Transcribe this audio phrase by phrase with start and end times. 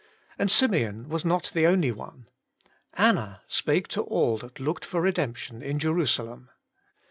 [0.39, 2.27] And Simeon was not the only one.
[2.95, 6.49] Anna spake to all that looked for redemption in Jerusalem.